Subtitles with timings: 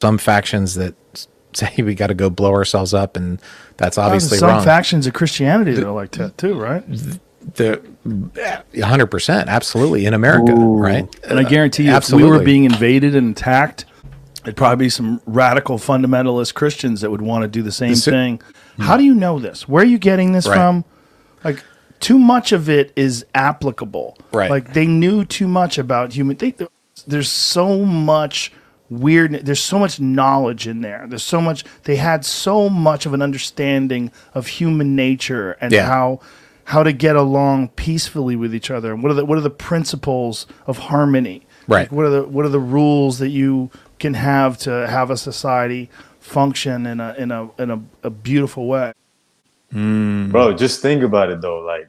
[0.00, 0.94] some factions that
[1.54, 3.40] say we got to go blow ourselves up, and
[3.76, 4.64] that's obviously there's some wrong.
[4.64, 6.84] factions of Christianity that are like that too, right?
[7.54, 7.80] the
[8.82, 11.08] hundred percent, absolutely in America, right?
[11.24, 13.86] And I guarantee you, if we were being invaded and attacked,
[14.42, 18.04] it'd probably be some radical fundamentalist Christians that would want to do the same This-
[18.04, 18.40] thing.
[18.76, 18.82] Hmm.
[18.82, 19.66] How do you know this?
[19.68, 20.54] Where are you getting this Right.
[20.56, 20.84] from?
[21.42, 21.64] Like,
[22.00, 24.16] too much of it is applicable.
[24.32, 24.50] Right.
[24.50, 26.36] Like they knew too much about human.
[26.36, 26.54] They,
[27.06, 28.52] there's so much
[28.90, 29.32] weird.
[29.44, 31.06] There's so much knowledge in there.
[31.08, 31.64] There's so much.
[31.84, 35.86] They had so much of an understanding of human nature and Yeah.
[35.86, 36.20] how
[36.64, 38.92] how to get along peacefully with each other.
[38.92, 41.46] And what are the what are the principles of harmony?
[41.66, 41.82] Right.
[41.82, 45.16] Like, what are the what are the rules that you can have to have a
[45.16, 48.92] society function in a in a in a, a beautiful way?
[49.72, 50.30] Hmm.
[50.30, 51.60] Bro, just think about it though.
[51.60, 51.88] Like,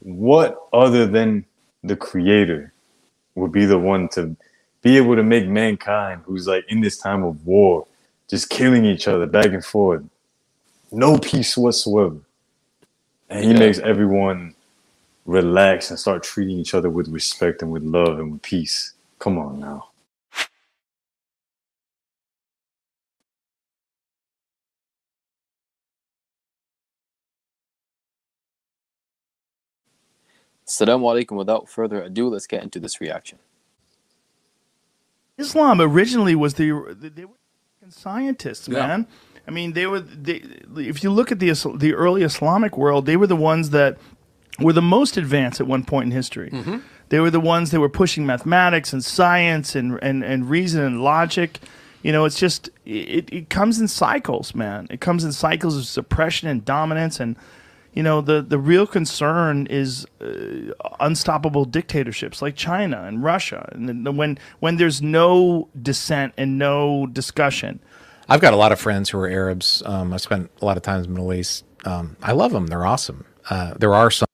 [0.00, 1.44] what other than
[1.82, 2.72] the creator
[3.34, 4.36] would be the one to
[4.82, 7.86] be able to make mankind who's like in this time of war,
[8.28, 10.04] just killing each other back and forth,
[10.92, 12.18] no peace whatsoever.
[13.30, 13.58] And he Yeah.
[13.58, 14.54] makes everyone
[15.26, 18.94] relax and start treating each other with respect and with love and with peace.
[19.18, 19.90] Come on now.
[30.66, 31.36] Assalamu alaikum.
[31.36, 33.38] Without further ado, let's get into this reaction.
[35.38, 36.70] Islam originally was the
[37.14, 37.34] they were
[37.88, 38.86] scientists, Yeah.
[38.86, 39.06] man.
[39.48, 40.00] I mean, they were.
[40.00, 40.42] They,
[40.76, 43.96] if you look at the the early Islamic world, they were the ones that
[44.58, 46.50] were the most advanced at one point in history.
[46.50, 46.78] Mm-hmm.
[47.10, 51.00] They were the ones that were pushing mathematics and science and and, and reason and
[51.02, 51.60] logic.
[52.02, 54.88] You know, it's just it, it comes in cycles, man.
[54.90, 57.36] It comes in cycles of suppression and dominance and.
[57.96, 63.88] You know the, the real concern is uh, unstoppable dictatorships like China and Russia, and
[63.88, 67.80] then when when there's no dissent and no discussion,
[68.28, 69.82] I've got a lot of friends who are Arabs.
[69.86, 71.64] Um, I spent a lot of time in the Middle East.
[71.86, 73.24] Um, I love them; they're awesome.
[73.48, 74.26] Uh, there are some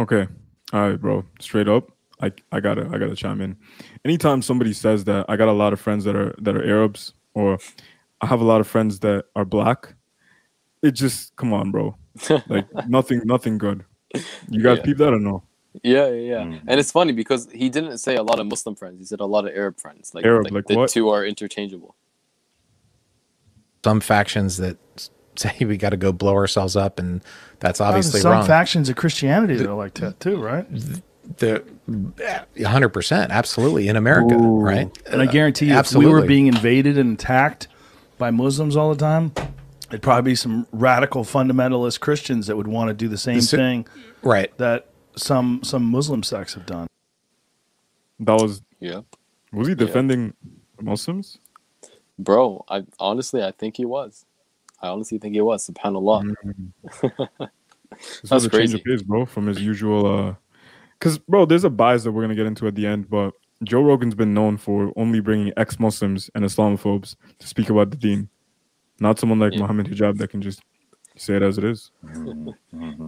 [0.00, 0.26] Okay.
[0.72, 1.24] All right, bro.
[1.40, 1.90] Straight up.
[2.20, 3.56] I I gotta I gotta chime in.
[4.04, 7.12] Anytime somebody says that I got a lot of friends that are that are Arabs
[7.34, 7.58] or
[8.20, 9.94] I have a lot of friends that are black,
[10.84, 11.96] it just come on, bro.
[12.48, 13.84] Like nothing nothing good.
[14.48, 14.84] You guys Yeah.
[14.84, 15.42] peep that or no?
[15.82, 16.42] Yeah, yeah, yeah.
[16.44, 16.60] Mm.
[16.68, 19.00] And it's funny because he didn't say a lot of Muslim friends.
[19.00, 20.14] He said a lot of Arab friends.
[20.14, 20.90] Like, Arab, like the what?
[20.90, 21.96] two are interchangeable.
[23.84, 24.76] some factions that
[25.36, 27.22] say we got to go blow ourselves up, and
[27.58, 28.46] that's obviously there's some wrong.
[28.46, 30.66] factions of Christianity that are like that too, right?
[31.38, 31.64] the
[32.64, 34.96] hundred percent, absolutely in America, right?
[35.06, 37.66] And I guarantee you, if we were being invaded and attacked
[38.18, 39.32] by Muslims all the time,
[39.94, 43.50] there'd probably be some radical fundamentalist Christians that would want to do the same This-
[43.52, 43.86] thing
[44.22, 44.56] right.
[44.58, 46.88] that some some Muslim sects have done.
[48.18, 49.02] That was Yeah,
[49.52, 50.34] was he defending
[50.80, 51.38] Muslims?
[52.18, 52.64] bro.
[52.68, 54.24] I honestly, I think he was.
[54.82, 55.68] I honestly think he was.
[55.68, 56.34] Subhanallah.
[57.96, 58.78] This That's was a change crazy.
[58.78, 60.34] of pace, bro, from his usual uh
[60.98, 63.82] because bro, there's a bias that we're gonna get into at the end, but Joe
[63.82, 68.28] Rogan's been known for only bringing ex-Muslims and Islamophobes to speak about the deen.
[69.04, 69.60] Not someone like Yeah.
[69.60, 70.60] Mohammed Hijab that can just
[71.16, 71.90] say it as it is.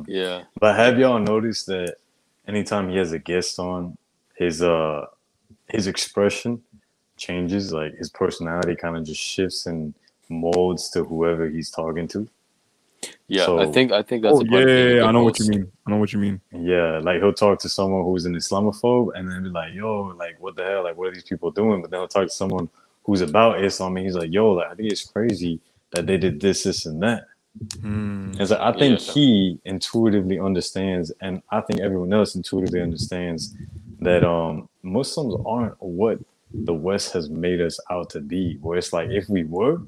[0.06, 1.96] Yeah, But have y'all noticed that
[2.46, 3.96] anytime he has a guest on,
[4.34, 5.06] his uh
[5.68, 6.62] his expression
[7.16, 9.94] changes, like his personality kind of just shifts and
[10.28, 12.28] molds to whoever he's talking to.
[13.28, 13.46] yeah.
[13.58, 15.46] I think I think that's Oh a yeah, yeah, yeah, I good know what you
[15.46, 15.72] mean.
[15.86, 16.40] I know what you mean.
[16.52, 20.36] Yeah, like he'll talk to someone who's an Islamophobe and then be like, yo, like
[20.40, 20.84] what the hell?
[20.84, 21.80] Like what are these people doing?
[21.80, 22.68] But then he'll talk to someone
[23.04, 25.60] who's about Islam and he's like, yo, like I think it's crazy
[25.92, 27.24] that they did this, this, and that.
[28.38, 29.12] It's like I think Yeah.
[29.14, 33.54] he intuitively understands, and I think everyone else intuitively understands
[34.00, 36.19] that um Muslims aren't what
[36.52, 38.58] the West has made us out to be.
[38.60, 39.80] Where it's like if we were,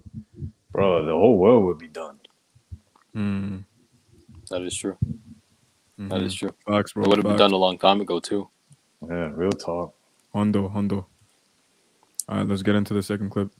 [0.72, 2.18] bro, the whole world would be done.
[3.14, 3.64] Mm.
[4.50, 4.96] That is true.
[5.98, 6.54] That is true.
[6.66, 7.02] Facts, bro.
[7.04, 8.48] It would have been done a long time ago too.
[9.06, 9.94] Yeah, real talk.
[10.32, 11.06] Hondo, Hondo.
[12.28, 13.50] All right, let's get into the second clip.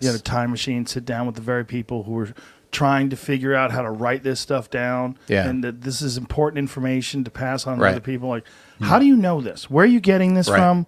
[0.00, 2.28] You had a time machine, sit down with the very people who were
[2.72, 5.18] trying to figure out how to write this stuff down.
[5.28, 5.48] Yeah.
[5.48, 7.90] And that this is important information to pass on to Right.
[7.92, 8.28] other people.
[8.28, 8.44] Like,
[8.78, 8.84] hmm.
[8.84, 9.68] how do you know this?
[9.68, 10.58] Where are you getting this Right.
[10.58, 10.86] from?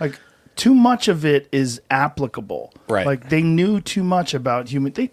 [0.00, 0.20] Like,
[0.56, 2.72] too much of it is applicable.
[2.88, 3.06] Right.
[3.06, 4.92] Like, they knew too much about human.
[4.92, 5.10] They,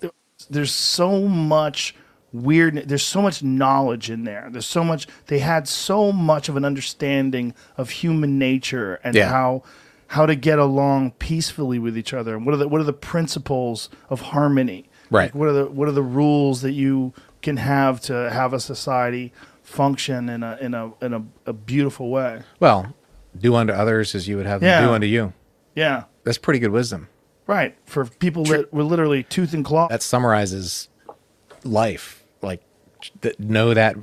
[0.50, 1.96] there's so much
[2.34, 2.76] weird.
[2.88, 4.50] There's so much knowledge in there.
[4.52, 5.08] There's so much.
[5.28, 9.30] They had so much of an understanding of human nature and Yeah.
[9.30, 9.64] how
[10.12, 12.94] how to get along peacefully with each other and what are the what are the
[12.94, 15.26] principles of harmony Right.
[15.26, 18.60] Like, what are the what are the rules that you can have to have a
[18.60, 22.94] society function in a in a in a, a beautiful way Well,
[23.38, 25.34] do unto others as you would have them do unto you.
[25.76, 26.04] Yeah.
[26.24, 27.08] That's pretty good wisdom.
[27.48, 27.78] Right.
[27.86, 29.88] For people that were literally tooth and claw.
[29.88, 30.88] That summarizes
[31.64, 32.24] life.
[32.42, 32.62] Like,
[33.22, 33.96] th- know that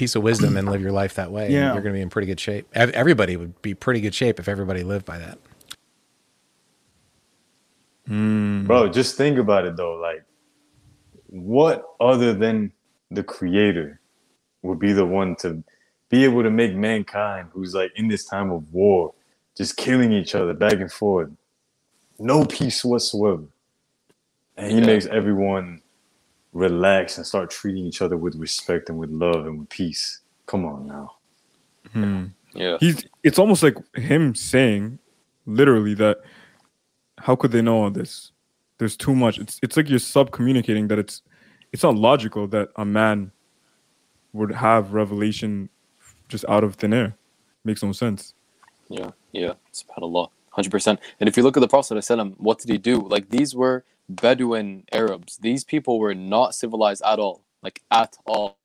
[0.00, 1.50] piece of wisdom and live your life that way.
[1.52, 1.74] Yeah.
[1.74, 2.66] you're going to be in pretty good shape.
[2.72, 5.38] Everybody would be pretty good shape if everybody lived by that.
[8.06, 8.64] Hmm.
[8.66, 9.96] Bro, just think about it though.
[9.96, 10.24] Like,
[11.26, 12.72] what other than
[13.10, 14.00] the creator
[14.62, 15.62] would be the one to
[16.08, 19.12] be able to make mankind who's like in this time of war,
[19.54, 21.28] just killing each other back and forth,
[22.18, 23.44] no peace whatsoever.
[24.56, 24.86] And he Yeah.
[24.86, 25.82] makes everyone
[26.52, 30.20] relax and start treating each other with respect and with love and with peace.
[30.46, 31.16] Come on now.
[31.92, 32.24] Hmm.
[32.54, 32.76] Yeah.
[32.80, 34.98] He's it's almost like him saying
[35.46, 36.18] literally that
[37.18, 38.32] how could they know all this?
[38.78, 39.38] There's too much.
[39.38, 41.22] It's it's like you're sub communicating that it's
[41.72, 43.30] it's not logical that a man
[44.32, 45.68] would have revelation
[46.28, 47.16] just out of thin air.
[47.64, 48.34] Makes no sense.
[48.88, 50.98] Yeah, yeah, It's about a subhanAllah, hundred percent.
[51.20, 53.00] And if you look at the Prophet ﷺ, what did he do?
[53.00, 53.84] Like these were
[54.16, 55.38] Bedouin Arabs.
[55.38, 58.56] These people were not civilized at all, like at all.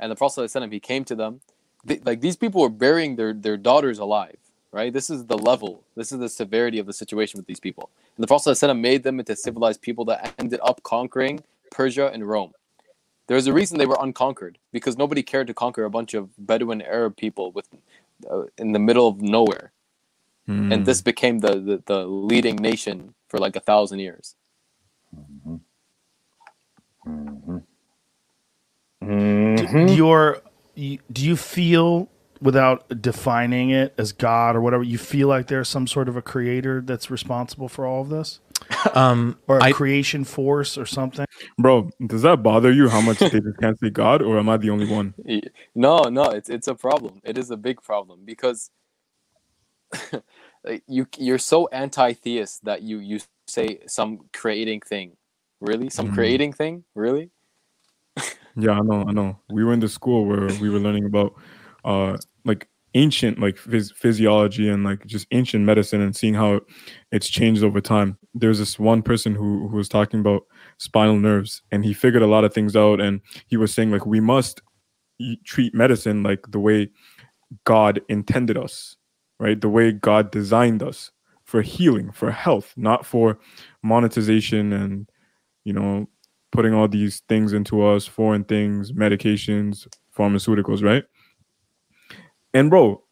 [0.00, 1.40] And the Prophet ﷺ, he came to them.
[1.84, 4.36] They, like these people were burying their their daughters alive.
[4.72, 4.92] Right.
[4.92, 5.84] This is the level.
[5.96, 7.90] This is the severity of the situation with these people.
[8.16, 12.26] And the Prophet ﷺ made them into civilized people that ended up conquering Persia and
[12.26, 12.52] Rome.
[13.26, 16.82] There's a reason they were unconquered because nobody cared to conquer a bunch of Bedouin
[16.82, 17.68] Arab people with
[18.30, 19.72] uh, in the middle of nowhere
[20.72, 24.36] and this became the, the the leading nation for like a thousand years
[29.02, 29.96] Mhm.
[29.96, 30.42] your
[30.74, 32.08] you, do you feel
[32.40, 36.22] without defining it as God or whatever you feel like there's some sort of a
[36.22, 38.40] creator that's responsible for all of this
[38.94, 41.26] Um, or a I- creation force or something
[41.58, 44.56] Bro, does that bother you how much they just can't say God or am I
[44.56, 45.14] the only one?
[45.74, 48.70] No no it's it's a problem it is a big problem because
[50.12, 50.22] like,
[50.86, 55.16] you you're so anti-theist that you you say some creating thing
[55.60, 56.14] really some Mhm.
[56.14, 57.30] creating thing really
[58.54, 59.38] Yeah, I know, I know.
[59.50, 61.34] We were in the school where we were learning about
[61.84, 66.60] uh like ancient like phys- physiology and like just ancient medicine and seeing how
[67.10, 68.18] it's changed over time.
[68.34, 70.42] There's this one person who who was talking about
[70.78, 74.04] spinal nerves and he figured a lot of things out and he was saying like
[74.04, 74.60] we must
[75.46, 76.90] treat medicine like the way
[77.64, 78.96] God intended us,
[79.42, 79.60] right?
[79.60, 81.10] The way God designed us
[81.42, 83.40] for healing, for health, not for
[83.82, 85.10] monetization and
[85.64, 86.08] you know
[86.52, 91.04] putting all these things into us, foreign things, medications, pharmaceuticals, right?
[92.54, 93.02] And bro,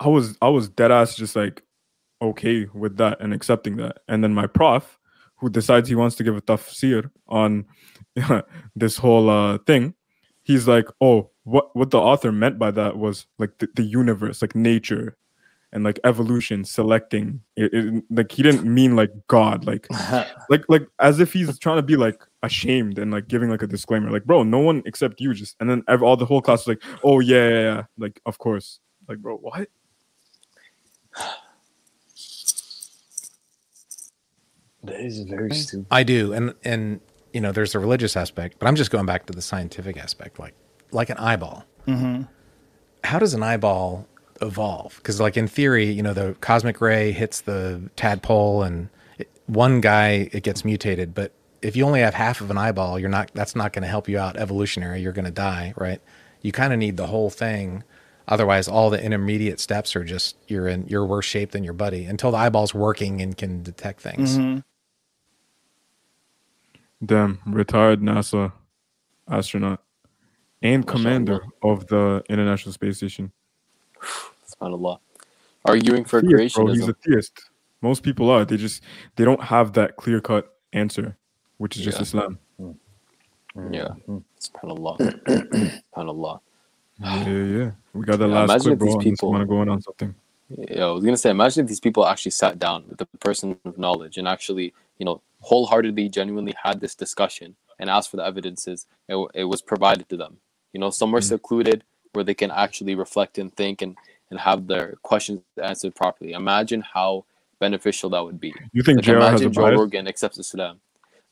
[0.00, 1.62] I was I was dead ass just like
[2.20, 3.98] okay with that and accepting that.
[4.08, 4.98] And then my prof,
[5.36, 7.64] who decides he wants to give a tafsir on
[8.74, 9.94] this whole uh, thing,
[10.42, 14.42] he's like, oh, what what the author meant by that was like the, the universe,
[14.42, 15.16] like nature,
[15.74, 17.40] and like evolution selecting.
[17.56, 19.86] It, it, like he didn't mean like God, like
[20.48, 23.66] like like as if he's trying to be like ashamed and like giving like a
[23.66, 26.66] disclaimer like bro no one except you just and then ev- all the whole class
[26.66, 27.82] was like oh yeah yeah, yeah.
[27.96, 29.66] like of course like bro what
[34.84, 35.86] That is very stupid.
[35.90, 37.00] I do, and and
[37.32, 40.38] you know, there's a religious aspect, but I'm just going back to the scientific aspect,
[40.38, 40.54] like
[40.92, 41.64] like an eyeball.
[41.86, 42.22] mm-hmm.
[43.02, 44.06] How does an eyeball
[44.40, 44.96] evolve?
[44.96, 49.80] Because like in theory, you know, the cosmic ray hits the tadpole, and it, one
[49.80, 51.32] guy it gets mutated, but
[51.62, 53.30] if you only have half of an eyeball, you're not.
[53.34, 55.00] That's not going to help you out evolutionary.
[55.00, 56.00] You're going to die, right?
[56.42, 57.84] You kind of need the whole thing.
[58.28, 62.04] Otherwise, all the intermediate steps are just you're in you're worse shape than your buddy
[62.04, 64.36] until the eyeball's working and can detect things.
[67.04, 68.52] damn retired nasa
[69.28, 69.82] astronaut
[70.62, 73.32] and commander of the international space station
[74.50, 74.98] subhanallah
[75.64, 77.50] arguing for Theist, bro, he's a theist
[77.82, 78.82] most people are they just
[79.16, 81.16] they don't have that clear cut answer
[81.58, 82.38] which is just Islam.
[82.58, 82.66] Yeah.
[82.66, 82.78] islam
[83.56, 83.74] mm.
[83.74, 84.18] yeah mm-hmm.
[84.40, 86.40] subhanallah subhanallah
[87.00, 87.70] yeah yeah, yeah.
[87.92, 89.68] we got the Yeah, last imagine clip if these bro people- want to go in
[89.68, 90.14] on something
[90.48, 93.56] Yeah, I was gonna say, imagine if these people actually sat down with the person
[93.64, 98.26] of knowledge and actually, you know, wholeheartedly, genuinely had this discussion and asked for the
[98.26, 98.86] evidences.
[99.08, 100.36] It, it was provided to them.
[100.72, 101.28] You know, somewhere mm.
[101.28, 101.84] secluded
[102.14, 103.96] where they can actually reflect and think and
[104.30, 106.32] and have their questions answered properly.
[106.32, 107.24] Imagine how
[107.60, 108.54] beneficial that would be.
[108.72, 109.78] you think Like, JR has a imagine Joe bias?
[109.78, 110.80] Rogan accepts Islam.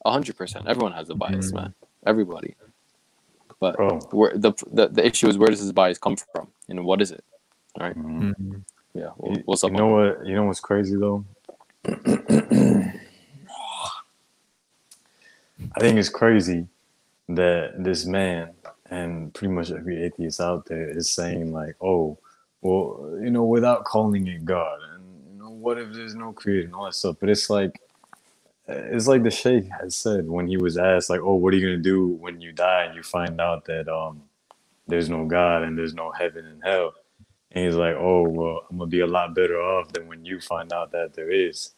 [0.05, 0.67] A hundred percent.
[0.69, 1.75] Everyone has a bias, man.
[2.07, 2.55] Everybody.
[3.61, 4.01] But Bro.
[4.11, 7.12] where the, the the issue is where does this bias come from and what is
[7.12, 7.25] it?
[7.81, 7.97] All right.
[7.97, 8.62] Mhm.
[8.95, 9.03] Yeah.
[9.03, 9.71] You- Well, what's up?
[9.71, 10.27] You know what?
[10.27, 11.25] You know what's crazy though?
[15.75, 16.67] I think it's crazy
[17.29, 18.51] that this man
[18.93, 22.19] and pretty much every atheist out there is saying like, "Oh,
[22.63, 26.67] well, you know, without calling it God, and you know, what if there's no creator
[26.67, 27.17] and all that stuff.
[27.21, 27.81] But it's like,
[28.69, 31.67] it's like the Sheikh has said when he was asked, like, oh, what are you
[31.69, 34.23] gonna do when you die and you find out that um
[34.89, 36.95] there's no God and there's no heaven and hell?
[37.53, 40.41] And he's like, oh, well, I'm gonna be a lot better off than when you
[40.41, 41.75] find out that there is.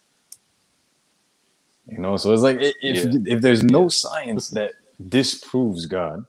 [1.89, 3.13] You know, so it's like if Yeah.
[3.27, 4.73] if there's no science that
[5.09, 6.25] disproves God,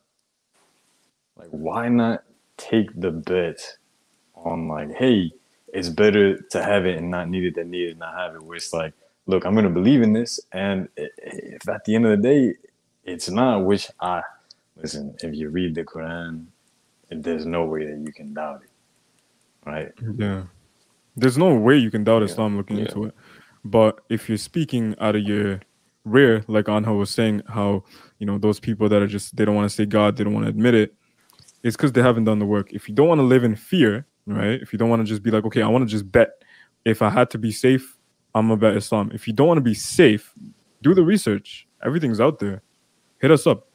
[1.37, 2.23] like why not
[2.57, 3.77] take the bet
[4.35, 5.31] on like, hey,
[5.73, 8.35] it's better to have it and not need it than need it and not have
[8.35, 8.41] it.
[8.43, 8.93] Where it's like,
[9.25, 12.55] look, I'm gonna believe in this, and if at the end of the day
[13.03, 14.21] it's not, which I
[14.77, 16.45] listen, if you read the Quran,
[17.09, 19.91] there's no way that you can doubt it, right?
[20.17, 20.43] Yeah.
[21.15, 22.25] There's no way you can doubt Yeah.
[22.25, 22.85] Islam looking Yeah.
[22.85, 23.15] into it.
[23.63, 25.61] But if you're speaking out of your
[26.03, 27.83] rear, like Anha was saying, how
[28.19, 30.33] you know those people that are just they don't want to say God, they don't
[30.33, 30.93] want to admit it,
[31.65, 32.71] it's because they haven't done the work.
[32.71, 34.61] If you don't want to live in fear, right?
[34.61, 36.43] If you don't want to just be like, okay, I want to just bet.
[36.85, 37.97] If I had to be safe,
[38.35, 39.09] I'm gonna bet Islam.
[39.13, 40.31] If you don't want to be safe,
[40.83, 41.67] do the research.
[41.83, 42.61] Everything's out there.
[43.19, 43.67] Hit us up.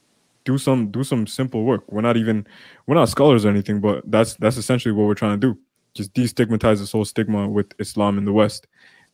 [0.45, 1.83] Do some do some simple work.
[1.91, 2.47] We're not even
[2.87, 5.59] we're not scholars or anything, but that's that's essentially what we're trying to do.
[5.95, 8.69] Just destigmatize this whole stigma with Islam in the West.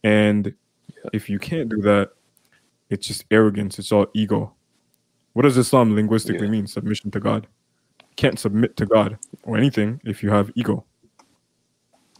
[0.04, 0.54] And
[1.14, 2.10] if you can't do that,
[2.90, 3.78] it's just arrogance.
[3.78, 4.52] It's all ego.
[5.32, 6.52] What does Islam linguistically Yeah.
[6.52, 6.66] mean?
[6.66, 7.46] Submission to God.
[8.16, 10.84] Can't submit to God or anything if you have ego.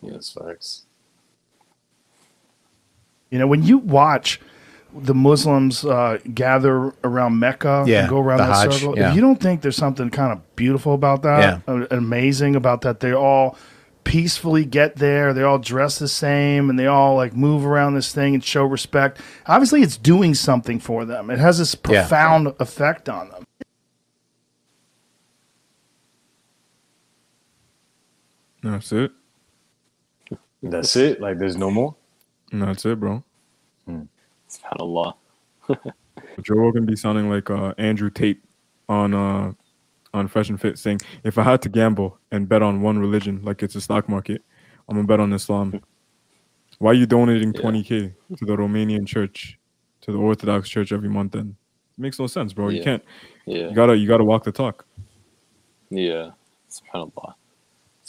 [0.03, 0.85] Yes, facts.
[3.31, 4.41] You know, when you watch
[4.95, 9.11] the Muslims uh, gather around Mecca Yeah, and go around the that Hajj, circle, yeah.
[9.11, 13.01] if you don't think there's something kind of beautiful about that, uh, amazing about that,
[13.01, 13.59] they all
[14.05, 18.13] peacefully get there, they all dress the same, and they all like move around this
[18.15, 19.21] thing and show respect.
[19.47, 21.29] Obviously, it's doing something for them.
[21.31, 22.03] It has this Yeah.
[22.03, 23.36] profound effect on them.
[28.67, 29.13] That's it.
[30.63, 31.21] That's it.
[31.21, 31.95] Like there's no more.
[32.53, 33.23] That's it, bro.
[34.51, 35.15] SubhanAllah.
[36.43, 38.43] Joe Rogan be sounding like uh, Andrew Tate
[38.89, 39.53] on uh,
[40.15, 43.41] on Fresh and Fit, saying, "If I had to gamble and bet on one religion,
[43.45, 44.43] like it's a stock market,
[44.89, 45.81] I'm gonna bet on Islam."
[46.79, 47.61] Why are you donating Yeah.
[47.63, 49.59] 20k to the Romanian church,
[50.03, 51.33] to the Orthodox church every month?
[51.33, 51.57] Then
[51.97, 52.69] it makes no sense, bro.
[52.69, 53.03] You can't.
[53.47, 53.69] Yeah.
[53.69, 54.87] You gotta you gotta walk the talk.
[55.91, 56.31] Yeah,
[56.69, 57.35] subhanallah,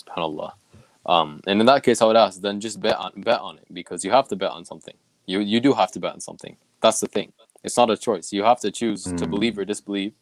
[0.07, 0.53] subhanallah.
[1.05, 3.65] Um, and in that case, I would ask then just bet on bet on it
[3.73, 4.95] because you have to bet on something.
[5.25, 6.57] You you do have to bet on something.
[6.81, 7.31] That's the thing.
[7.63, 8.31] It's not a choice.
[8.33, 9.29] You have to choose to Mm.
[9.29, 10.13] believe or disbelieve,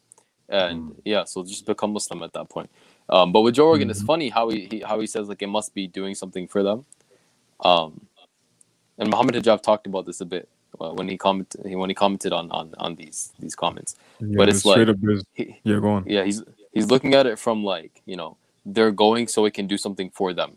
[0.49, 2.69] and yeah, so just become Muslim at that point.
[3.09, 5.47] Um, but with Joe Rogan, it's funny how he, he how he says like it
[5.47, 6.85] must be doing something for them.
[7.61, 8.07] Um,
[8.97, 10.47] and Muhammad Hijab talked about this a bit
[10.79, 13.95] uh, when he commented when he commented on on on these these comments.
[14.19, 16.03] Yeah, But it's like- up is, He, yeah, go on.
[16.07, 19.67] yeah he's he's looking at it from like you know they're going so it can
[19.67, 20.51] do something for them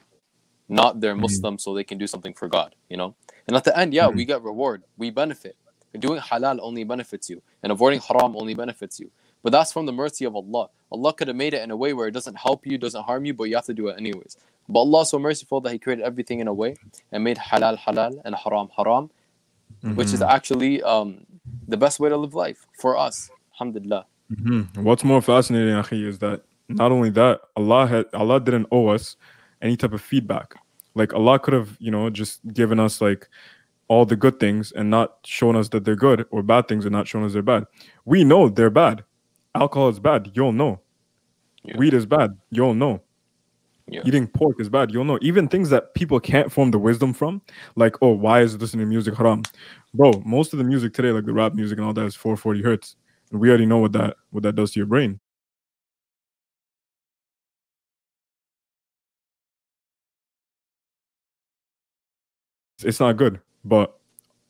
[0.69, 3.15] not they're muslim so they can do something for god you know?
[3.47, 5.57] And at the end yeah we get reward we benefit.
[5.99, 9.11] Doing halal only benefits you and avoiding haram only benefits you.
[9.43, 10.69] But that's from the mercy of allah.
[10.93, 13.25] Allah could have made it in a way where it doesn't help you doesn't harm
[13.25, 14.37] you but you have to do it anyways.
[14.69, 16.77] But allah is so merciful that he created everything in a way
[17.11, 19.11] and made halal halal and haram haram
[19.99, 21.25] which is actually um,
[21.67, 24.05] the best way to live life for us alhamdulillah.
[24.31, 24.83] Mhm.
[24.83, 29.17] What's more fascinating, Akhi, is that not only that, Allah had Allah didn't owe us
[29.63, 30.55] any type of feedback.
[30.95, 33.29] Like Allah could have, you know, just given us like
[33.89, 36.93] all the good things and not shown us that they're good, or bad things and
[36.93, 37.65] not shown us they're bad.
[38.05, 39.05] We know they're bad.
[39.55, 40.31] Alcohol is bad.
[40.35, 40.81] You'll know.
[41.63, 41.77] Yeah.
[41.79, 42.37] Weed is bad.
[42.51, 43.03] You'll know.
[43.91, 44.03] Yeah.
[44.05, 44.91] Eating pork is bad.
[44.91, 45.19] You'll know.
[45.23, 47.41] Even things that people can't form the wisdom from,
[47.75, 49.43] like, oh, why is listening to music haram?
[49.95, 52.63] Bro, most of the music today, like the rap music and all that, is 440
[52.63, 52.97] hertz.
[53.31, 55.21] And we already know what that what that does to your brain.
[62.81, 63.41] It's- not good.
[63.65, 63.95] But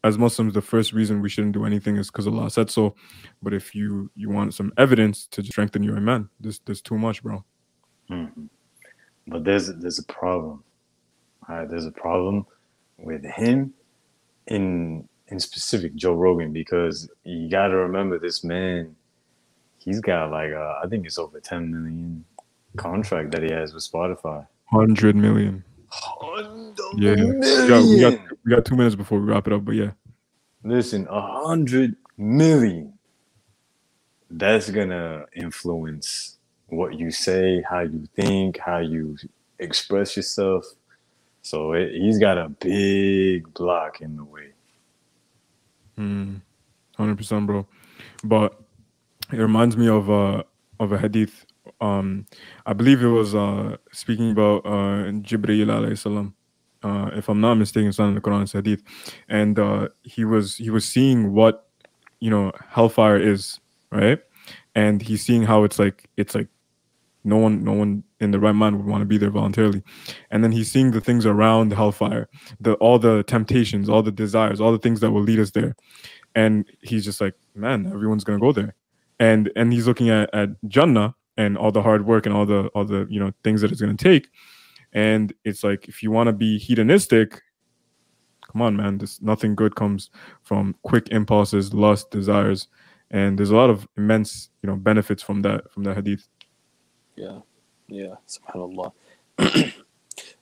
[0.05, 2.95] as Muslims, the first reason we shouldn't do anything is because Allah said so.
[3.43, 7.23] But if you you want some evidence to strengthen your iman, this there's too much,
[7.23, 7.45] bro.
[8.11, 8.49] Mhm.
[9.27, 10.63] But there's there's a problem.
[11.49, 12.47] All right, there's a problem
[12.99, 13.73] with him
[14.47, 18.95] in in specific Joe Rogan because you got to remember this man.
[19.79, 22.25] He's got like uh, I think it's over 10 million
[22.77, 24.47] contract that he has with Spotify.
[24.67, 25.65] Hundred million.
[26.97, 29.65] Yeah, we got, we got we got two minutes before we wrap it up.
[29.65, 29.91] But yeah,
[30.65, 32.93] Listen, a hundred million.
[34.31, 39.17] That's gonna influence what you say, how you think, how you
[39.59, 40.67] express yourself.
[41.43, 44.53] So it, he's got a big block in the way.
[46.97, 47.67] hundred percent, bro.
[48.23, 48.61] But
[49.33, 50.43] it reminds me of uh
[50.81, 51.47] of a hadith.
[51.81, 52.27] Um,
[52.67, 56.35] I believe it was uh speaking about uh Jibreel alayhi salam.
[56.83, 58.83] Uh, if I'm not mistaken, it's not in the Quran, it's Hadith,
[59.29, 61.69] and uh, he was he was seeing what
[62.21, 63.59] you know hellfire is,
[63.91, 64.21] right?
[64.77, 66.49] And he's seeing how it's like it's like
[67.25, 69.83] no one no one in the right mind would want to be there voluntarily
[70.31, 72.29] and then he's seeing the things around hellfire
[72.61, 75.77] the all the temptations all the desires all the things that will lead us there
[76.35, 78.75] and he's just like man everyone's gonna go there
[79.19, 82.67] and and he's looking at at jannah and all the hard work and all the
[82.75, 84.29] all the you know things that it's gonna take
[84.93, 87.41] and it's like if you want to be hedonistic
[88.53, 90.11] come on man this nothing good comes
[90.43, 92.69] from quick impulses lust desires
[93.11, 96.29] and there's a lot of immense you know benefits from that from that hadith
[97.19, 97.41] Yeah,
[97.89, 98.93] yeah, subhanAllah.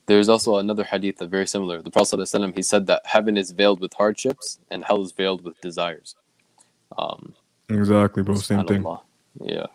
[0.06, 1.82] There's also another hadith that very similar.
[1.82, 5.42] The Prophet ﷺ, he said that heaven is veiled with hardships and hell is veiled
[5.42, 6.14] with desires.
[6.96, 7.34] Um,
[7.68, 8.84] exactly bro same thing.
[9.40, 9.66] Yeah.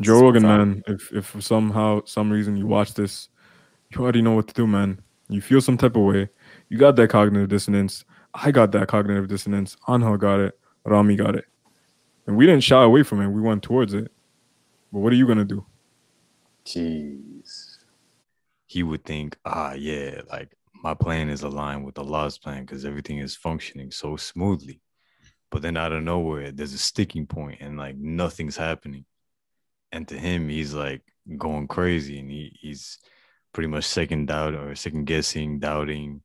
[0.00, 3.28] Joe Rogan, man, if if somehow some reason you watch this,
[3.90, 5.00] you already know what to do, man.
[5.28, 6.28] You feel some type of way.
[6.68, 8.04] You got that cognitive dissonance.
[8.34, 9.76] I got that cognitive dissonance.
[9.88, 10.58] Anhal got it.
[10.84, 11.44] Rami got it.
[12.26, 13.28] And we didn't shy away from it.
[13.28, 14.10] We went towards it.
[14.92, 15.64] But what are you gonna do?
[16.64, 17.78] Jeez.
[18.66, 23.18] He would think, ah, yeah, like my plan is aligned with Allah's plan because everything
[23.18, 24.80] is functioning so smoothly.
[25.50, 29.04] But then out of nowhere, there's a sticking point and like nothing's happening.
[29.94, 31.02] And to him, he's like
[31.38, 32.98] going crazy and he, he's
[33.52, 36.20] pretty much second doubt or second guessing, doubting,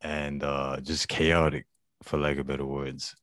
[0.00, 1.66] and uh, just chaotic,
[2.04, 3.16] for lack of better words.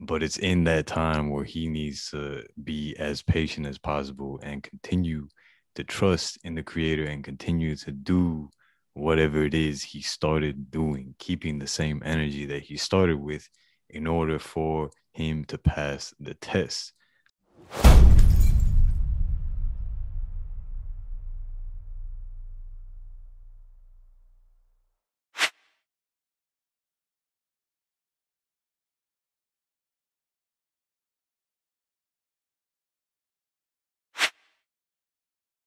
[0.00, 4.60] But it's in that time where he needs to be as patient as possible and
[4.60, 5.28] continue
[5.76, 8.50] to trust in the creator and continue to do
[8.94, 13.48] whatever it is he started doing, keeping the same energy that he started with
[13.88, 16.92] in order for him to pass the test.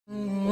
[0.10, 0.47] Mm-hmm.